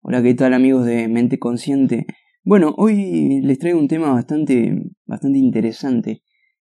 [0.00, 2.06] Hola, ¿qué tal amigos de Mente Consciente?
[2.44, 6.22] Bueno, hoy les traigo un tema bastante, bastante interesante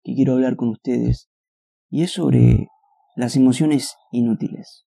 [0.02, 1.30] que quiero hablar con ustedes
[1.90, 2.68] y es sobre
[3.16, 4.86] las emociones inútiles,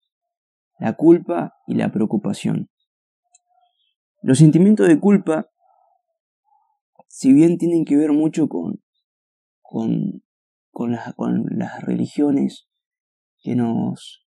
[0.77, 2.69] la culpa y la preocupación.
[4.21, 5.47] Los sentimientos de culpa,
[7.07, 8.83] si bien tienen que ver mucho con,
[9.61, 10.21] con,
[10.71, 12.67] con, con las religiones
[13.41, 14.26] que nos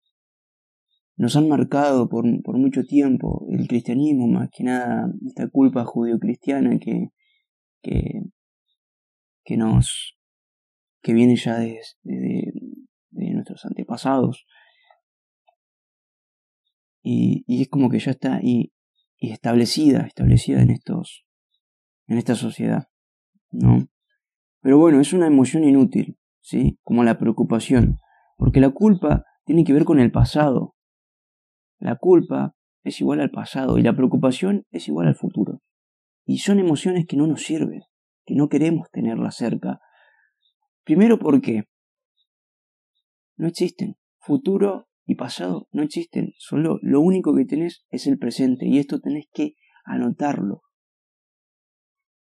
[1.17, 3.45] nos han marcado por, por, mucho tiempo.
[3.49, 7.09] El cristianismo, más que nada esta culpa judío-cristiana que,
[7.81, 8.21] que,
[9.43, 10.17] que, nos
[11.01, 11.81] que viene ya de,
[13.11, 14.45] nuestros antepasados.
[17.01, 18.73] Y, y, es como que ya está y,
[19.17, 21.23] y establecida establecida en estos
[22.07, 22.89] en esta sociedad
[23.51, 23.87] no
[24.59, 27.97] pero bueno es una emoción inútil sí como la preocupación.
[28.37, 30.74] Porque la culpa tiene que ver con el pasado
[31.85, 35.61] la culpa es igual al pasado y la preocupación es igual al futuro.
[36.25, 37.83] Y son emociones que no nos sirven,
[38.25, 39.79] que no queremos tenerlas cerca.
[40.83, 41.65] Primero porque
[43.37, 43.97] no existen.
[44.17, 46.33] Futuro y pasado no existen.
[46.39, 50.63] Solo lo único que tenés es el presente y esto tenés que anotarlo.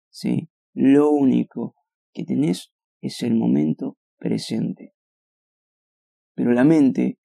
[0.08, 1.74] Sí, lo único
[2.14, 4.94] que tenés es el momento presente.
[6.34, 7.19] Pero la mente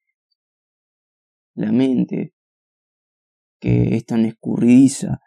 [1.56, 2.34] la mente,
[3.60, 5.22] que es tan escurridiza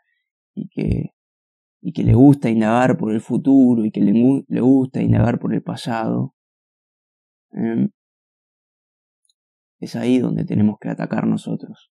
[0.55, 1.15] y que,
[1.81, 4.13] y que le gusta indagar por el futuro y que le,
[4.47, 6.35] le gusta indagar por el pasado,
[7.53, 7.89] ¿eh?
[9.81, 11.91] es ahí donde tenemos que atacar nosotros.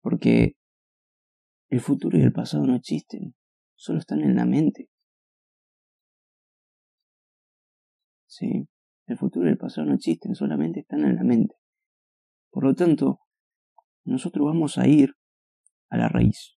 [0.00, 0.54] Porque
[1.70, 3.34] el futuro y el pasado no existen,
[3.74, 4.88] solo están en la mente.
[8.26, 8.68] Sí,
[9.06, 11.54] el futuro y el pasado no existen, solamente están en la mente.
[12.54, 13.18] Por lo tanto,
[14.04, 15.16] nosotros vamos a ir
[15.90, 16.56] a la raíz.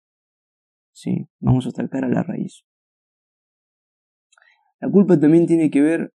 [0.91, 2.65] Sí, vamos a atacar a la raíz.
[4.79, 6.13] La culpa también tiene que ver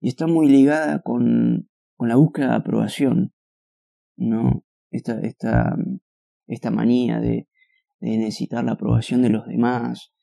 [0.00, 3.34] y está muy ligada con, con la búsqueda de aprobación.
[4.16, 4.64] ¿No?
[4.90, 5.76] Esta, esta,
[6.46, 7.46] esta manía de,
[8.00, 10.14] necesitar la aprobación de los demás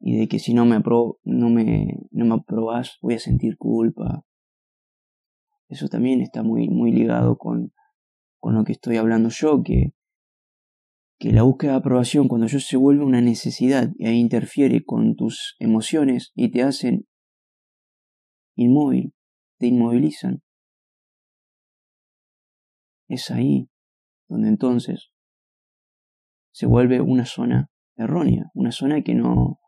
[0.00, 3.56] y de que si no me, apro no me, no me aprobas voy a sentir
[3.56, 4.24] culpa
[5.68, 7.72] eso también está muy, muy ligado con,
[8.40, 9.92] con lo que estoy hablando yo, que,
[11.18, 15.14] que la búsqueda de aprobación cuando yo se vuelve una necesidad y ahí interfiere con
[15.14, 17.06] tus emociones y te hacen
[18.54, 19.12] inmóvil,
[19.58, 20.42] te inmovilizan.
[23.08, 23.68] Es ahí
[24.28, 25.10] donde entonces
[26.52, 29.58] se vuelve una zona errónea, una zona que no,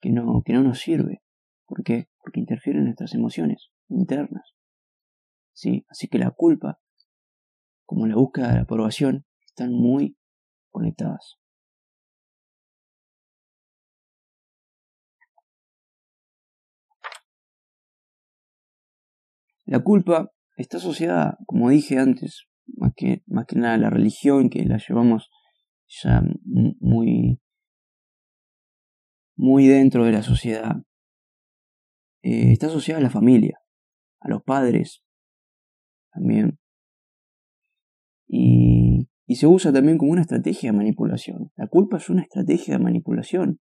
[0.00, 1.22] que no, que no nos sirve.
[1.66, 2.08] ¿Por qué?
[2.18, 4.53] Porque interfieren en nuestras emociones internas.
[5.54, 5.86] ¿Sí?
[5.88, 6.78] Así que la culpa,
[7.86, 10.18] como la búsqueda de la aprobación, están muy
[10.70, 11.38] conectadas.
[19.66, 24.50] La culpa está asociada, como dije antes, más que, más que nada a la religión,
[24.50, 25.30] que la llevamos
[26.02, 27.40] ya muy,
[29.36, 30.76] muy dentro de la sociedad.
[32.22, 33.58] Eh, está asociada a la familia,
[34.20, 35.04] a los padres,
[36.14, 36.58] también.
[38.26, 41.50] Y, y se usa también como una estrategia de manipulación.
[41.56, 43.60] La culpa es una estrategia de manipulación.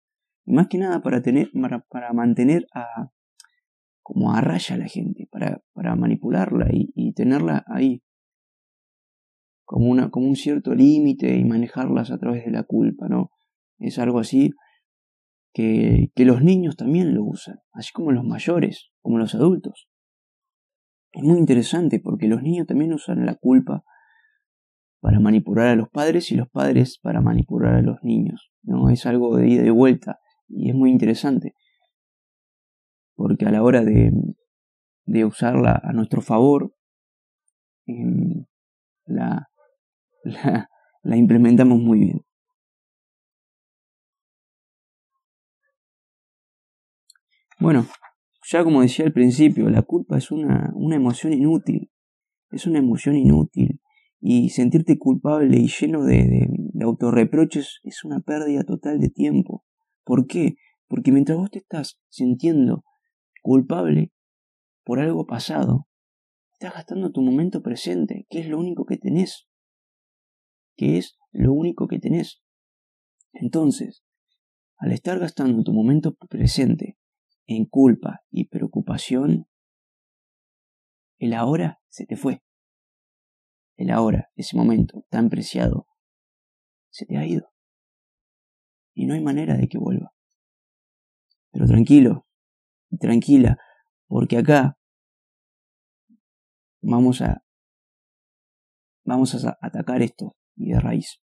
[0.45, 3.11] Y más que nada para, tener, para, para mantener a,
[4.03, 8.03] como a raya a la gente, para, para manipularla y, y, tenerla ahí.
[9.65, 13.31] Como, una, como un cierto límite y manejarlas a través de la culpa, ¿no?
[13.79, 14.53] Es algo así
[15.53, 19.89] que, que los niños también lo usan, así como los mayores, como los adultos
[21.17, 23.83] es muy interesante porque los niños también usan la culpa
[25.01, 28.53] para manipular a los padres y los padres para manipular a los niños.
[28.63, 28.91] ¿no?
[28.91, 31.55] Es algo de ida y vuelta y es muy interesante
[33.15, 34.13] porque a la hora de,
[35.07, 36.75] de usarla a nuestro favor
[37.87, 38.45] eh,
[39.07, 39.49] la,
[40.23, 40.69] la,
[41.03, 42.21] la implementamos muy bien.
[47.59, 47.87] Bueno,
[48.49, 51.91] ya como decía al principio, la culpa es una, una emoción inútil,
[52.51, 53.81] es una emoción inútil
[54.21, 59.65] y sentirte culpable y lleno de, de, de autorreproches es una pérdida total de tiempo.
[60.05, 60.55] ¿Por qué?
[60.87, 62.85] Porque mientras vos te estás sintiendo
[63.43, 64.13] culpable
[64.85, 65.89] por algo pasado,
[66.53, 69.49] estás gastando tu momento presente, que es lo único que tenés.
[70.77, 72.43] Que es lo único que tenés.
[73.33, 74.05] Entonces,
[74.79, 76.97] al estar gastando tu momento presente
[77.47, 79.47] en culpa y preocupación,
[81.19, 82.43] el ahora se te fue.
[83.77, 85.87] El ahora, ese momento tan preciado,
[86.91, 87.53] se te ha ido.
[88.95, 90.13] Y no hay manera de que vuelva.
[91.53, 92.27] Pero tranquilo,
[92.99, 93.59] tranquila,
[94.07, 94.79] porque acá
[96.81, 97.43] vamos a
[99.05, 101.21] vamos a atacar esto y de raíz.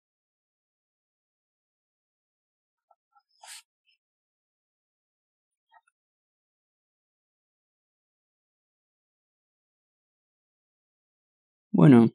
[11.81, 12.12] Bueno,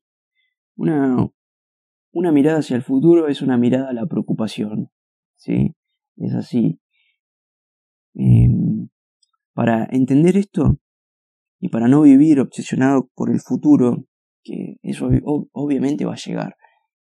[0.76, 1.28] una,
[2.12, 4.90] una mirada hacia el futuro es una mirada a la preocupación.
[5.34, 5.74] ¿sí?
[6.14, 6.78] Es así.
[8.14, 8.86] Em,
[9.54, 10.78] para entender esto
[11.58, 14.06] y para no vivir obsesionado por el futuro,
[14.44, 15.10] que eso
[15.50, 16.54] obviamente va a llegar,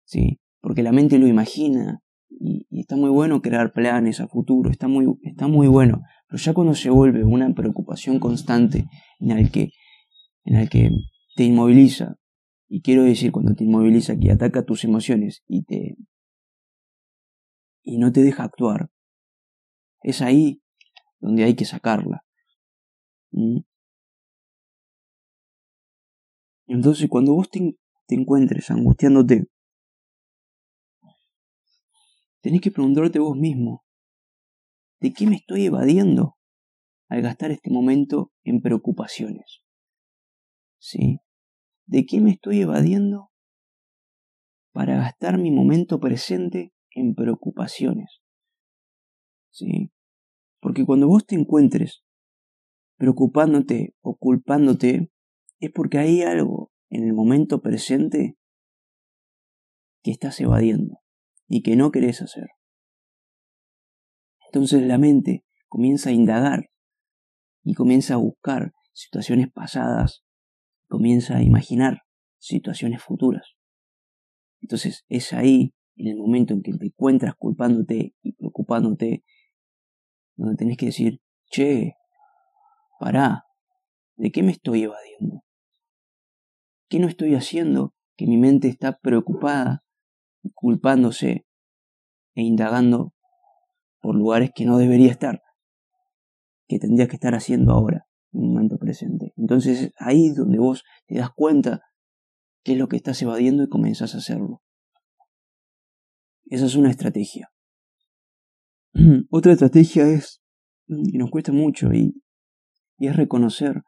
[0.06, 0.41] ¿sí?
[0.62, 2.00] porque la mente lo imagina
[2.31, 6.55] y, está muy bueno crear planes a futuro, está muy, está muy bueno, pero ya
[6.55, 8.87] cuando se vuelve una preocupación constante
[9.19, 9.69] en el que,
[10.45, 10.91] en el que
[11.37, 12.18] te inmoviliza,
[12.69, 15.97] y quiero decir cuando te inmoviliza que ataca tus emociones y te
[17.82, 18.91] y no te deja actuar,
[20.03, 20.61] es ahí
[21.20, 22.23] donde hay que sacarla.
[23.31, 23.61] ¿Mm?
[26.67, 29.47] Entonces cuando vos te, te encuentres angustiándote,
[32.43, 33.87] tenés que preguntarte vos mismo,
[35.00, 36.37] ¿de qué me estoy evadiendo
[37.09, 39.62] al gastar este momento en preocupaciones?
[40.79, 41.21] ¿Sí?
[41.88, 43.31] ¿De qué me estoy evadiendo
[44.73, 48.20] para gastar mi momento presente en preocupaciones?
[49.50, 49.90] ¿Sí?
[50.61, 52.05] Porque cuando vos te encuentres
[52.99, 55.11] preocupándote o culpándote,
[55.61, 58.37] es porque hay algo en el momento presente
[60.02, 60.99] que estás evadiendo
[61.46, 62.49] y que no querés hacer.
[64.44, 66.69] Entonces la mente comienza a indagar
[67.62, 70.27] y comienza a buscar situaciones pasadas
[70.88, 72.02] comienza a imaginar
[72.38, 73.55] situaciones futuras.
[74.61, 79.25] Entonces es ahí, en el momento en que te encuentras culpándote y preocupándote,
[80.37, 81.20] donde tenés que decir,
[81.50, 81.94] che,
[82.99, 83.44] pará,
[84.17, 85.44] ¿de qué me estoy evadiendo?
[86.88, 89.85] ¿Qué no estoy haciendo que mi mente está preocupada,
[90.55, 91.46] culpándose
[92.35, 93.14] e indagando
[94.00, 95.43] por lugares que no debería estar,
[96.67, 98.07] que tendría que estar haciendo ahora?
[98.32, 99.32] El momento presente.
[99.36, 101.82] Entonces ahí donde vos te das cuenta
[102.62, 104.62] qué es lo que estás evadiendo y comenzás a hacerlo.
[106.46, 107.50] Esa es una estrategia.
[109.30, 110.42] Otra estrategia es,
[110.86, 112.22] y nos cuesta mucho, y,
[112.98, 113.82] y es reconocer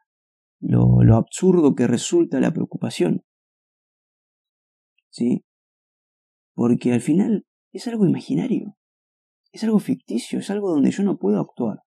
[0.59, 3.23] lo, lo, absurdo que resulta la preocupación.
[5.09, 5.43] ¿Sí?
[6.53, 8.77] Porque al final es algo imaginario,
[9.51, 11.79] es algo ficticio, es algo donde yo no puedo actuar.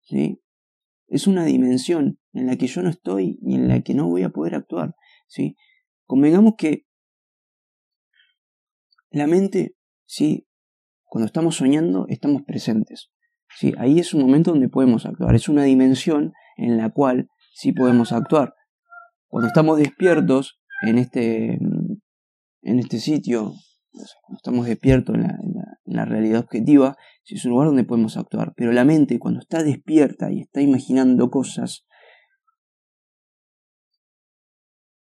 [0.00, 0.40] ¿Sí?
[1.08, 4.22] Es una dimensión en la que yo no estoy y en la que no voy
[4.22, 4.94] a poder actuar.
[5.26, 5.56] ¿sí?
[6.04, 6.84] Convengamos que
[9.10, 9.74] la mente,
[10.04, 10.46] ¿sí?
[11.04, 13.10] cuando estamos soñando, estamos presentes.
[13.56, 13.74] ¿sí?
[13.78, 15.34] Ahí es un momento donde podemos actuar.
[15.34, 18.54] Es una dimensión en la cual sí podemos actuar.
[19.28, 21.58] Cuando estamos despiertos en este,
[22.62, 23.54] en este sitio,
[23.90, 28.16] cuando estamos despiertos en la, en la realidad objetiva, si es un lugar donde podemos
[28.16, 28.52] actuar.
[28.56, 31.86] Pero la mente, cuando está despierta y está imaginando cosas,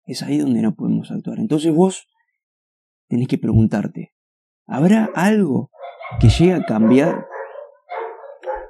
[0.06, 1.40] es ahí donde no podemos actuar.
[1.40, 2.08] Entonces vos
[3.08, 4.14] tenés que preguntarte,
[4.66, 5.72] ¿habrá algo
[6.20, 7.28] que llegue a cambiar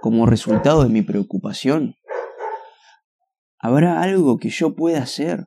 [0.01, 1.95] como resultado de mi preocupación?
[3.57, 5.45] ¿Habrá algo que yo pueda hacer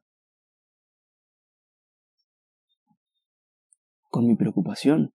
[4.09, 5.13] con mi preocupación?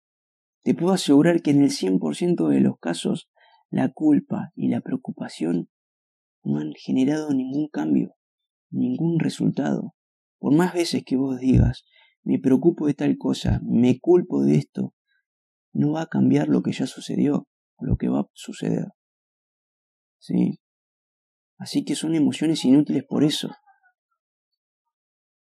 [0.64, 3.30] Te puedo asegurar que en el 100% de los casos
[3.70, 5.70] la culpa y la preocupación
[6.44, 8.16] no han generado ningún cambio,
[8.70, 9.94] ningún resultado.
[10.38, 11.86] Por más veces que vos digas,
[12.24, 14.94] me preocupo de tal cosa, me culpo de esto,
[15.72, 17.48] no va a cambiar lo que ya sucedió
[17.80, 18.88] lo que va a suceder.
[20.20, 20.60] ¿Sí?
[21.58, 23.50] Así que son emociones inútiles por eso.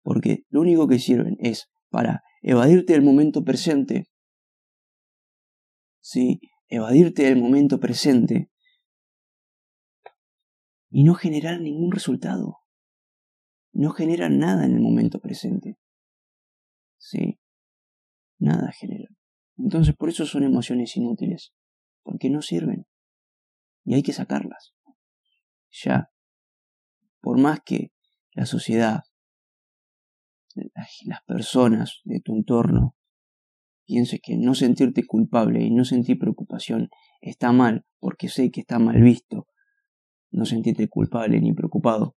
[0.02, 4.08] Porque lo único que sirven es para evadirte del momento presente
[6.00, 6.40] ¿sí?
[6.68, 8.50] evadirte del momento presente
[10.88, 12.58] y no generar ningún resultado.
[13.72, 15.78] No genera nada en el momento presente.
[16.98, 17.40] ¿Sí?
[18.38, 19.08] Nada genera.
[19.56, 21.52] Entonces por eso son emociones inútiles,
[22.02, 22.86] porque no sirven.
[23.84, 24.74] Y hay que sacarlas.
[25.70, 26.10] Ya.
[27.20, 27.92] Por más que
[28.32, 29.02] la sociedad,
[30.54, 32.96] las personas de tu entorno
[33.90, 38.78] pienses que no sentirte culpable y no sentir preocupación está mal, porque sé que está
[38.78, 39.48] mal visto,
[40.30, 42.16] no sentirte culpable ni preocupado.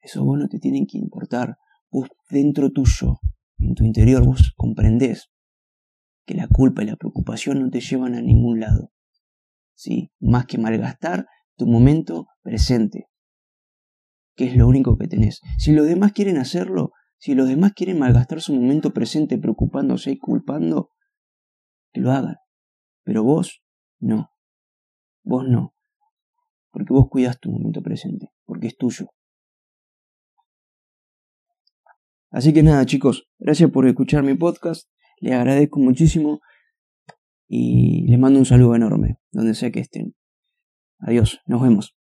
[0.00, 1.56] Eso vos no te tienen que importar.
[1.88, 3.20] Vos dentro tuyo,
[3.58, 5.30] en tu interior, vos comprendés
[6.26, 8.90] que la culpa y la preocupación no te llevan a ningún lado.
[9.74, 10.10] ¿Sí?
[10.18, 13.06] Más que malgastar tu momento presente,
[14.34, 15.42] que es lo único que tenés.
[15.58, 16.90] Si los demás quieren hacerlo,
[17.22, 20.90] si los demás quieren malgastar su momento presente preocupándose y culpando,
[21.92, 22.34] que lo hagan.
[23.04, 23.62] Pero vos,
[24.00, 24.32] no.
[25.22, 25.72] Vos no.
[26.72, 29.06] Porque vos cuidas tu momento presente, porque es tuyo.
[32.30, 34.90] Así que nada, chicos, gracias por escuchar mi podcast.
[35.20, 36.40] Les agradezco muchísimo
[37.46, 40.16] y les mando un saludo enorme, donde sea que estén.
[40.98, 41.96] Adiós, nos vemos.